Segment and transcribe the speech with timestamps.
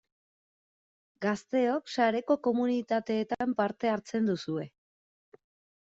[1.25, 4.71] Gazteok sareko komunitateetan parte hartzen duzue.